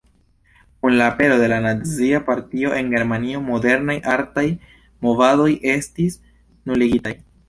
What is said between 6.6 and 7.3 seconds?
nuligitaj.